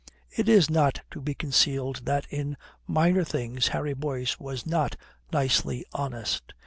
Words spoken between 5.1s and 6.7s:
nicely honest.